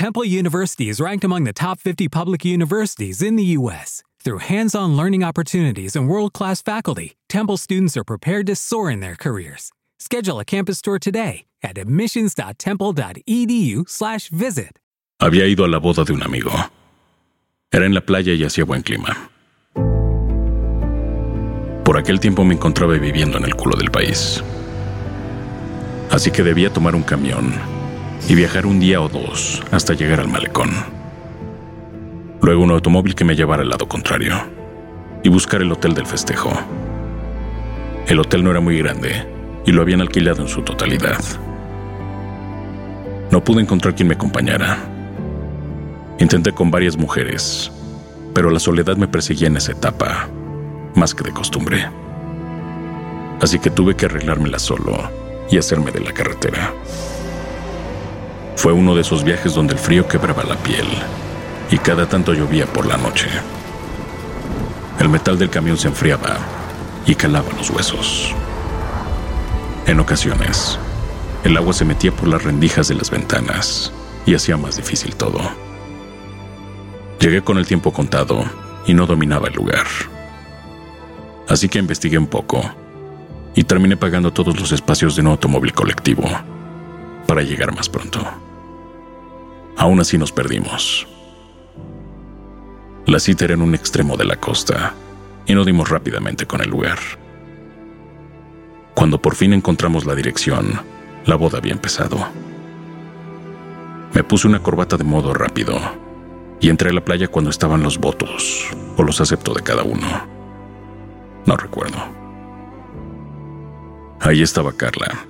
Temple 0.00 0.24
University 0.24 0.88
is 0.88 0.96
ranked 0.98 1.24
among 1.24 1.44
the 1.44 1.52
top 1.52 1.78
50 1.78 2.08
public 2.08 2.42
universities 2.42 3.20
in 3.20 3.36
the 3.36 3.44
U.S. 3.58 4.02
Through 4.24 4.38
hands 4.38 4.74
on 4.74 4.96
learning 4.96 5.22
opportunities 5.22 5.94
and 5.94 6.08
world 6.08 6.32
class 6.32 6.62
faculty, 6.62 7.18
Temple 7.28 7.58
students 7.58 7.98
are 7.98 8.04
prepared 8.04 8.46
to 8.46 8.56
soar 8.56 8.90
in 8.90 9.00
their 9.00 9.14
careers. 9.14 9.72
Schedule 9.98 10.40
a 10.40 10.44
campus 10.46 10.80
tour 10.80 10.98
today 10.98 11.44
at 11.62 11.76
admissions.temple.edu/slash 11.76 14.30
visit. 14.30 14.78
Había 15.20 15.46
ido 15.46 15.66
a 15.66 15.68
la 15.68 15.78
boda 15.78 16.06
de 16.06 16.14
un 16.14 16.22
amigo. 16.22 16.50
Era 17.70 17.84
en 17.84 17.92
la 17.92 18.00
playa 18.00 18.32
y 18.32 18.42
hacía 18.42 18.64
buen 18.64 18.80
clima. 18.80 19.28
Por 21.84 21.98
aquel 21.98 22.20
tiempo 22.20 22.42
me 22.42 22.54
encontraba 22.54 22.94
viviendo 22.94 23.36
en 23.36 23.44
el 23.44 23.54
culo 23.54 23.76
del 23.76 23.90
país. 23.90 24.42
Así 26.10 26.30
que 26.30 26.42
debía 26.42 26.72
tomar 26.72 26.94
un 26.94 27.02
camión 27.02 27.79
y 28.28 28.34
viajar 28.34 28.66
un 28.66 28.80
día 28.80 29.00
o 29.00 29.08
dos 29.08 29.62
hasta 29.70 29.94
llegar 29.94 30.20
al 30.20 30.28
malecón. 30.28 30.70
Luego 32.42 32.62
un 32.62 32.70
automóvil 32.70 33.14
que 33.14 33.24
me 33.24 33.36
llevara 33.36 33.62
al 33.62 33.68
lado 33.68 33.86
contrario 33.86 34.34
y 35.22 35.28
buscar 35.28 35.62
el 35.62 35.72
hotel 35.72 35.94
del 35.94 36.06
festejo. 36.06 36.50
El 38.06 38.18
hotel 38.18 38.42
no 38.42 38.50
era 38.50 38.60
muy 38.60 38.78
grande 38.78 39.26
y 39.66 39.72
lo 39.72 39.82
habían 39.82 40.00
alquilado 40.00 40.42
en 40.42 40.48
su 40.48 40.62
totalidad. 40.62 41.20
No 43.30 43.44
pude 43.44 43.60
encontrar 43.60 43.94
quien 43.94 44.08
me 44.08 44.14
acompañara. 44.14 44.78
Intenté 46.18 46.52
con 46.52 46.70
varias 46.70 46.96
mujeres, 46.96 47.70
pero 48.34 48.50
la 48.50 48.58
soledad 48.58 48.96
me 48.96 49.08
perseguía 49.08 49.48
en 49.48 49.56
esa 49.56 49.72
etapa, 49.72 50.28
más 50.94 51.14
que 51.14 51.24
de 51.24 51.32
costumbre. 51.32 51.86
Así 53.40 53.58
que 53.58 53.70
tuve 53.70 53.94
que 53.94 54.06
arreglármela 54.06 54.58
solo 54.58 54.98
y 55.50 55.58
hacerme 55.58 55.92
de 55.92 56.00
la 56.00 56.12
carretera. 56.12 56.72
Fue 58.60 58.74
uno 58.74 58.94
de 58.94 59.00
esos 59.00 59.24
viajes 59.24 59.54
donde 59.54 59.72
el 59.72 59.78
frío 59.78 60.06
quebraba 60.06 60.42
la 60.42 60.54
piel 60.56 60.84
y 61.70 61.78
cada 61.78 62.06
tanto 62.06 62.34
llovía 62.34 62.66
por 62.66 62.84
la 62.84 62.98
noche. 62.98 63.26
El 64.98 65.08
metal 65.08 65.38
del 65.38 65.48
camión 65.48 65.78
se 65.78 65.88
enfriaba 65.88 66.36
y 67.06 67.14
calaba 67.14 67.48
los 67.56 67.70
huesos. 67.70 68.34
En 69.86 69.98
ocasiones, 69.98 70.78
el 71.42 71.56
agua 71.56 71.72
se 71.72 71.86
metía 71.86 72.12
por 72.12 72.28
las 72.28 72.44
rendijas 72.44 72.88
de 72.88 72.96
las 72.96 73.10
ventanas 73.10 73.94
y 74.26 74.34
hacía 74.34 74.58
más 74.58 74.76
difícil 74.76 75.16
todo. 75.16 75.40
Llegué 77.18 77.40
con 77.40 77.56
el 77.56 77.66
tiempo 77.66 77.94
contado 77.94 78.44
y 78.86 78.92
no 78.92 79.06
dominaba 79.06 79.48
el 79.48 79.54
lugar. 79.54 79.86
Así 81.48 81.70
que 81.70 81.78
investigué 81.78 82.18
un 82.18 82.26
poco 82.26 82.62
y 83.54 83.64
terminé 83.64 83.96
pagando 83.96 84.34
todos 84.34 84.60
los 84.60 84.70
espacios 84.72 85.16
de 85.16 85.22
un 85.22 85.28
automóvil 85.28 85.72
colectivo 85.72 86.28
para 87.26 87.40
llegar 87.40 87.74
más 87.74 87.88
pronto. 87.88 88.49
Aún 89.80 89.98
así 89.98 90.18
nos 90.18 90.30
perdimos. 90.30 91.08
La 93.06 93.18
cita 93.18 93.46
era 93.46 93.54
en 93.54 93.62
un 93.62 93.74
extremo 93.74 94.14
de 94.18 94.26
la 94.26 94.36
costa 94.36 94.92
y 95.46 95.54
no 95.54 95.64
dimos 95.64 95.88
rápidamente 95.88 96.44
con 96.44 96.60
el 96.60 96.68
lugar. 96.68 96.98
Cuando 98.94 99.22
por 99.22 99.34
fin 99.36 99.54
encontramos 99.54 100.04
la 100.04 100.14
dirección, 100.14 100.78
la 101.24 101.34
boda 101.36 101.56
había 101.56 101.72
empezado. 101.72 102.18
Me 104.12 104.22
puse 104.22 104.46
una 104.46 104.62
corbata 104.62 104.98
de 104.98 105.04
modo 105.04 105.32
rápido 105.32 105.80
y 106.60 106.68
entré 106.68 106.90
a 106.90 106.92
la 106.92 107.02
playa 107.02 107.28
cuando 107.28 107.48
estaban 107.48 107.82
los 107.82 107.96
votos 107.96 108.68
o 108.98 109.02
los 109.02 109.18
acepto 109.22 109.54
de 109.54 109.62
cada 109.62 109.82
uno. 109.82 110.06
No 111.46 111.56
recuerdo. 111.56 111.96
Ahí 114.20 114.42
estaba 114.42 114.74
Carla, 114.74 115.24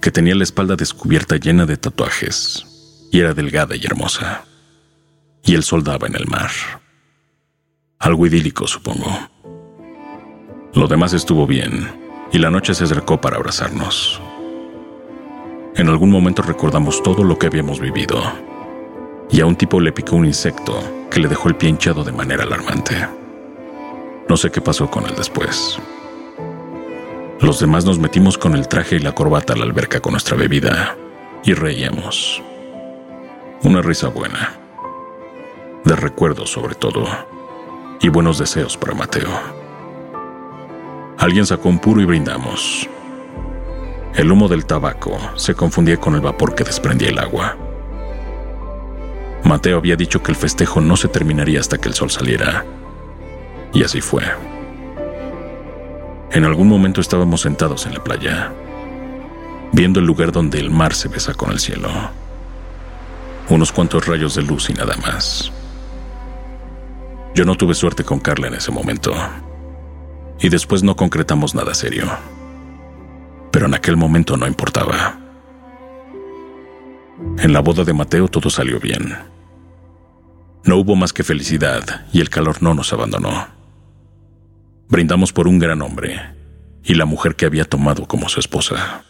que 0.00 0.10
tenía 0.10 0.34
la 0.34 0.44
espalda 0.44 0.74
descubierta 0.74 1.36
llena 1.36 1.66
de 1.66 1.76
tatuajes 1.76 2.71
y 3.12 3.20
era 3.20 3.34
delgada 3.34 3.76
y 3.76 3.84
hermosa. 3.84 4.44
Y 5.44 5.54
él 5.54 5.62
soldaba 5.62 6.08
en 6.08 6.16
el 6.16 6.26
mar. 6.26 6.50
Algo 7.98 8.26
idílico, 8.26 8.66
supongo. 8.66 9.06
Lo 10.72 10.88
demás 10.88 11.12
estuvo 11.12 11.46
bien, 11.46 11.88
y 12.32 12.38
la 12.38 12.50
noche 12.50 12.74
se 12.74 12.84
acercó 12.84 13.20
para 13.20 13.36
abrazarnos. 13.36 14.20
En 15.76 15.88
algún 15.88 16.10
momento 16.10 16.42
recordamos 16.42 17.02
todo 17.02 17.22
lo 17.22 17.38
que 17.38 17.46
habíamos 17.46 17.80
vivido, 17.80 18.20
y 19.30 19.40
a 19.40 19.46
un 19.46 19.56
tipo 19.56 19.78
le 19.78 19.92
picó 19.92 20.16
un 20.16 20.24
insecto 20.24 20.82
que 21.10 21.20
le 21.20 21.28
dejó 21.28 21.48
el 21.48 21.56
pie 21.56 21.68
hinchado 21.68 22.04
de 22.04 22.12
manera 22.12 22.44
alarmante. 22.44 23.06
No 24.26 24.38
sé 24.38 24.50
qué 24.50 24.62
pasó 24.62 24.90
con 24.90 25.04
él 25.04 25.14
después. 25.16 25.78
Los 27.40 27.60
demás 27.60 27.84
nos 27.84 27.98
metimos 27.98 28.38
con 28.38 28.54
el 28.54 28.68
traje 28.68 28.96
y 28.96 29.00
la 29.00 29.14
corbata 29.14 29.52
a 29.52 29.56
la 29.56 29.64
alberca 29.64 30.00
con 30.00 30.12
nuestra 30.12 30.36
bebida 30.36 30.96
y 31.44 31.52
reíamos. 31.52 32.42
Una 33.64 33.80
risa 33.80 34.08
buena. 34.08 34.56
De 35.84 35.94
recuerdos 35.94 36.50
sobre 36.50 36.74
todo. 36.74 37.06
Y 38.00 38.08
buenos 38.08 38.38
deseos 38.38 38.76
para 38.76 38.92
Mateo. 38.92 39.30
Alguien 41.16 41.46
sacó 41.46 41.68
un 41.68 41.78
puro 41.78 42.00
y 42.00 42.04
brindamos. 42.04 42.88
El 44.16 44.32
humo 44.32 44.48
del 44.48 44.66
tabaco 44.66 45.16
se 45.36 45.54
confundía 45.54 45.96
con 45.98 46.16
el 46.16 46.20
vapor 46.20 46.56
que 46.56 46.64
desprendía 46.64 47.10
el 47.10 47.20
agua. 47.20 47.56
Mateo 49.44 49.78
había 49.78 49.94
dicho 49.94 50.24
que 50.24 50.32
el 50.32 50.36
festejo 50.36 50.80
no 50.80 50.96
se 50.96 51.06
terminaría 51.06 51.60
hasta 51.60 51.78
que 51.78 51.88
el 51.88 51.94
sol 51.94 52.10
saliera. 52.10 52.64
Y 53.72 53.84
así 53.84 54.00
fue. 54.00 54.24
En 56.32 56.44
algún 56.44 56.66
momento 56.66 57.00
estábamos 57.00 57.42
sentados 57.42 57.86
en 57.86 57.94
la 57.94 58.02
playa, 58.02 58.52
viendo 59.70 60.00
el 60.00 60.06
lugar 60.06 60.32
donde 60.32 60.58
el 60.58 60.70
mar 60.70 60.94
se 60.94 61.06
besa 61.06 61.34
con 61.34 61.52
el 61.52 61.60
cielo 61.60 61.90
unos 63.48 63.72
cuantos 63.72 64.06
rayos 64.06 64.34
de 64.34 64.42
luz 64.42 64.70
y 64.70 64.74
nada 64.74 64.96
más. 64.98 65.52
Yo 67.34 67.44
no 67.44 67.54
tuve 67.54 67.74
suerte 67.74 68.04
con 68.04 68.20
Carla 68.20 68.48
en 68.48 68.54
ese 68.54 68.70
momento, 68.70 69.14
y 70.40 70.48
después 70.48 70.82
no 70.82 70.96
concretamos 70.96 71.54
nada 71.54 71.72
serio. 71.74 72.06
Pero 73.50 73.66
en 73.66 73.74
aquel 73.74 73.96
momento 73.96 74.36
no 74.36 74.46
importaba. 74.46 75.18
En 77.38 77.52
la 77.52 77.60
boda 77.60 77.84
de 77.84 77.92
Mateo 77.92 78.28
todo 78.28 78.50
salió 78.50 78.80
bien. 78.80 79.16
No 80.64 80.76
hubo 80.76 80.96
más 80.96 81.12
que 81.12 81.24
felicidad 81.24 82.06
y 82.12 82.20
el 82.20 82.30
calor 82.30 82.62
no 82.62 82.74
nos 82.74 82.92
abandonó. 82.92 83.48
Brindamos 84.88 85.32
por 85.32 85.48
un 85.48 85.58
gran 85.58 85.80
hombre 85.82 86.20
y 86.84 86.94
la 86.94 87.04
mujer 87.04 87.36
que 87.36 87.46
había 87.46 87.64
tomado 87.64 88.06
como 88.06 88.28
su 88.28 88.40
esposa. 88.40 89.04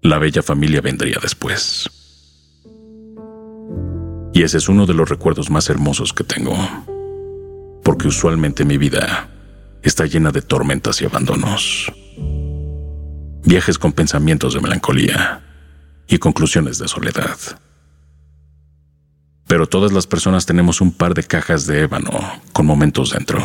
La 0.00 0.18
bella 0.18 0.42
familia 0.42 0.80
vendría 0.80 1.18
después. 1.20 1.97
Y 4.38 4.44
ese 4.44 4.58
es 4.58 4.68
uno 4.68 4.86
de 4.86 4.94
los 4.94 5.08
recuerdos 5.08 5.50
más 5.50 5.68
hermosos 5.68 6.12
que 6.12 6.22
tengo. 6.22 6.56
Porque 7.82 8.06
usualmente 8.06 8.64
mi 8.64 8.78
vida 8.78 9.28
está 9.82 10.06
llena 10.06 10.30
de 10.30 10.42
tormentas 10.42 11.02
y 11.02 11.06
abandonos. 11.06 11.92
Viajes 13.42 13.80
con 13.80 13.92
pensamientos 13.92 14.54
de 14.54 14.60
melancolía 14.60 15.42
y 16.06 16.18
conclusiones 16.18 16.78
de 16.78 16.86
soledad. 16.86 17.36
Pero 19.48 19.66
todas 19.66 19.90
las 19.90 20.06
personas 20.06 20.46
tenemos 20.46 20.80
un 20.80 20.92
par 20.92 21.14
de 21.14 21.24
cajas 21.24 21.66
de 21.66 21.80
ébano 21.80 22.12
con 22.52 22.64
momentos 22.64 23.10
dentro. 23.10 23.40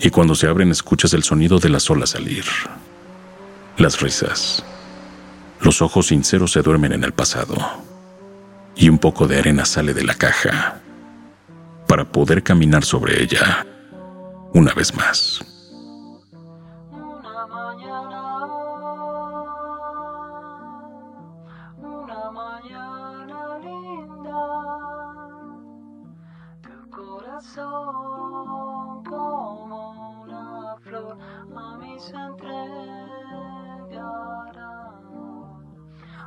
Y 0.00 0.10
cuando 0.10 0.34
se 0.34 0.48
abren 0.48 0.72
escuchas 0.72 1.14
el 1.14 1.22
sonido 1.22 1.60
de 1.60 1.68
las 1.68 1.88
olas 1.88 2.10
salir. 2.10 2.46
Las 3.76 4.00
risas. 4.00 4.64
Los 5.60 5.82
ojos 5.82 6.08
sinceros 6.08 6.50
se 6.50 6.62
duermen 6.62 6.90
en 6.90 7.04
el 7.04 7.12
pasado 7.12 7.91
y 8.82 8.88
un 8.88 8.98
poco 8.98 9.28
de 9.28 9.38
arena 9.38 9.64
sale 9.64 9.94
de 9.94 10.02
la 10.02 10.14
caja 10.14 10.80
para 11.86 12.04
poder 12.04 12.42
caminar 12.42 12.84
sobre 12.84 13.22
ella 13.22 13.64
una 14.54 14.74
vez 14.74 14.92
más. 14.96 15.40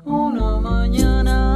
Una 0.05 0.59
mañana. 0.61 1.54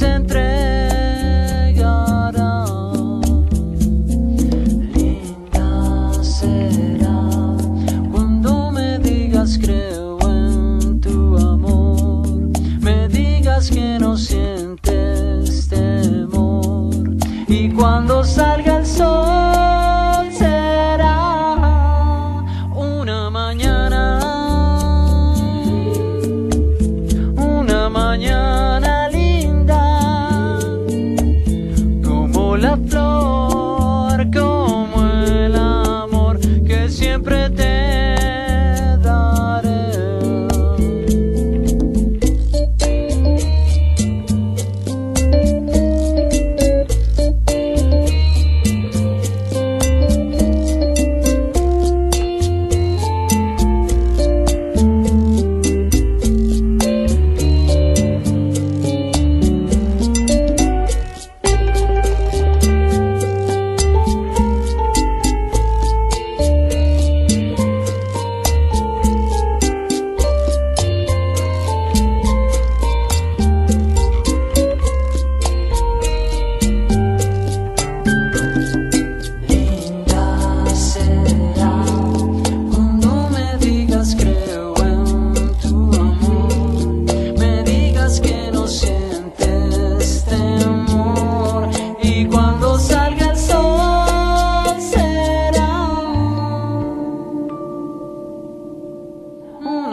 A 0.00 0.51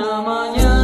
namanya 0.09 0.78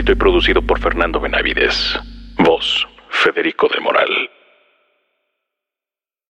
escrito 0.00 0.12
y 0.12 0.14
producido 0.14 0.62
por 0.62 0.80
Fernando 0.80 1.20
Benavides. 1.20 1.98
Voz, 2.38 2.88
Federico 3.10 3.68
de 3.68 3.80
Moral. 3.80 4.30